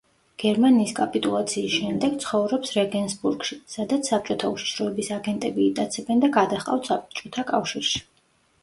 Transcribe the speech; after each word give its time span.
გერმანიის 0.43 0.93
კაპიტულაციის 0.99 1.75
შემდეგ 1.81 2.15
ცხოვრობს 2.23 2.73
რეგენსბურგში, 2.77 3.59
სადაც 3.75 4.11
საბჭოთა 4.13 4.51
უშიშროების 4.57 5.13
აგენტები 5.21 5.67
იტაცებენ 5.71 6.27
და 6.27 6.33
გადაჰყავთ 6.41 6.95
საბჭოთა 6.95 7.47
კავშირში. 7.55 8.05